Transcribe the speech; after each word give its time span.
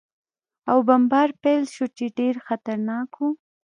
او 0.71 0.77
بمبار 0.87 1.29
پېل 1.43 1.63
شو، 1.73 1.85
چې 1.97 2.05
ډېر 2.19 2.35
خطرناک 2.47 3.09
و. 3.17 3.21